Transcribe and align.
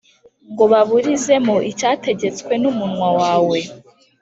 ngo 0.51 0.63
baburizemo 0.71 1.55
icyategetswe 1.71 2.53
n’umunwa 2.61 3.09
wawe, 3.19 3.59